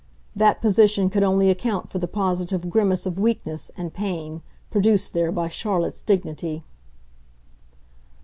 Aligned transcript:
That 0.35 0.63
position 0.63 1.11
only 1.23 1.45
could 1.45 1.51
account 1.57 1.91
for 1.91 1.99
the 1.99 2.07
positive 2.07 2.67
grimace 2.71 3.05
of 3.05 3.19
weakness 3.19 3.69
and 3.77 3.93
pain 3.93 4.41
produced 4.71 5.13
there 5.13 5.31
by 5.31 5.47
Charlotte's 5.47 6.01
dignity. 6.01 6.63